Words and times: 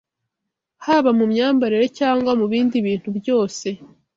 Haba 0.85 1.09
mu 1.17 1.25
myambarire 1.31 1.87
cyangwa 1.99 2.31
mu 2.39 2.45
bindi 2.51 2.75
bintu 2.87 3.09
byose 3.19 3.67